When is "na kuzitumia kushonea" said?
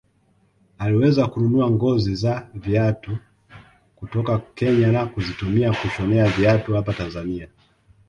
4.91-6.29